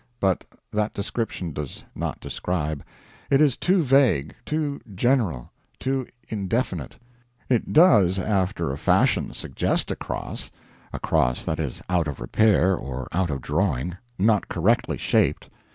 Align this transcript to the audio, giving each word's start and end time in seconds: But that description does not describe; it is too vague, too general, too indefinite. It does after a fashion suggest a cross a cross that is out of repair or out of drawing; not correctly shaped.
But 0.19 0.45
that 0.73 0.95
description 0.95 1.53
does 1.53 1.83
not 1.93 2.19
describe; 2.19 2.83
it 3.29 3.39
is 3.39 3.55
too 3.55 3.83
vague, 3.83 4.33
too 4.45 4.81
general, 4.95 5.51
too 5.77 6.07
indefinite. 6.27 6.95
It 7.49 7.71
does 7.71 8.17
after 8.17 8.71
a 8.73 8.79
fashion 8.79 9.31
suggest 9.31 9.91
a 9.91 9.95
cross 9.95 10.49
a 10.91 10.99
cross 10.99 11.45
that 11.45 11.59
is 11.59 11.83
out 11.87 12.07
of 12.07 12.19
repair 12.19 12.75
or 12.75 13.07
out 13.11 13.29
of 13.29 13.41
drawing; 13.43 13.95
not 14.17 14.47
correctly 14.47 14.97
shaped. 14.97 15.51